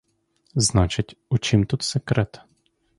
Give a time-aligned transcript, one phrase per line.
[0.55, 2.41] Значить, у чім тут секрет?